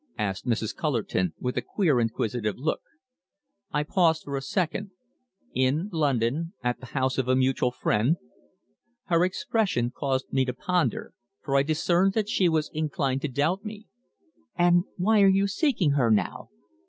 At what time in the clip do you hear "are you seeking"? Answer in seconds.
15.21-15.91